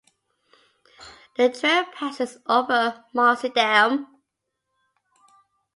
The 1.37 1.49
trail 1.51 1.83
passes 1.93 2.39
over 2.47 3.05
Marcy 3.13 3.49
Dam. 3.49 4.07